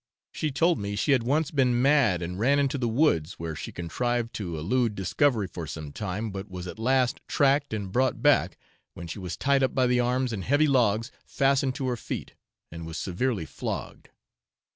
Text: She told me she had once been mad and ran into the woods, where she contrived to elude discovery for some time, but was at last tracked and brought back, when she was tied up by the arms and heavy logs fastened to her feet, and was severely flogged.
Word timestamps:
She 0.31 0.49
told 0.49 0.79
me 0.79 0.95
she 0.95 1.11
had 1.11 1.21
once 1.21 1.51
been 1.51 1.79
mad 1.79 2.23
and 2.23 2.39
ran 2.39 2.57
into 2.57 2.79
the 2.79 2.87
woods, 2.89 3.33
where 3.33 3.55
she 3.55 3.71
contrived 3.71 4.33
to 4.33 4.57
elude 4.57 4.95
discovery 4.95 5.45
for 5.45 5.67
some 5.67 5.91
time, 5.91 6.31
but 6.31 6.49
was 6.49 6.65
at 6.65 6.79
last 6.79 7.21
tracked 7.27 7.71
and 7.71 7.91
brought 7.91 8.19
back, 8.19 8.57
when 8.95 9.05
she 9.05 9.19
was 9.19 9.37
tied 9.37 9.61
up 9.61 9.75
by 9.75 9.85
the 9.85 9.99
arms 9.99 10.33
and 10.33 10.43
heavy 10.43 10.65
logs 10.65 11.11
fastened 11.23 11.75
to 11.75 11.85
her 11.87 11.97
feet, 11.97 12.33
and 12.71 12.87
was 12.87 12.97
severely 12.97 13.45
flogged. 13.45 14.09